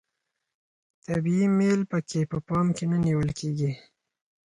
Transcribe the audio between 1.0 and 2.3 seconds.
طبیعي میل پکې